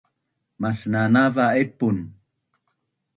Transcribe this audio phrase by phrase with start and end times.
[0.61, 1.97] masnanava epun